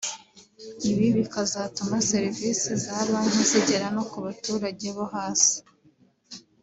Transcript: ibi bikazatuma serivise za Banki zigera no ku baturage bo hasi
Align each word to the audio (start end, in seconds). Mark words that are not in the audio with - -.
ibi 0.91 1.07
bikazatuma 1.17 1.95
serivise 2.11 2.69
za 2.83 2.97
Banki 3.09 3.43
zigera 3.51 3.87
no 3.95 4.03
ku 4.11 4.17
baturage 4.25 4.87
bo 4.95 5.05
hasi 5.13 5.55